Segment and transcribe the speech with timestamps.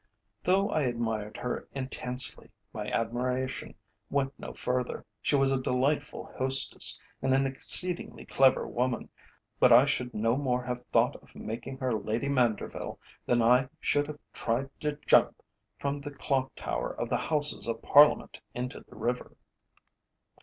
[0.43, 3.75] Though I admired her intensely, my admiration
[4.09, 5.05] went no further.
[5.21, 9.09] She was a delightful hostess and an exceedingly clever woman,
[9.59, 14.07] but I should no more have thought of making her Lady Manderville than I should
[14.07, 15.39] have tried to jump
[15.77, 19.37] from the Clock Tower of the Houses of Parliament into the river.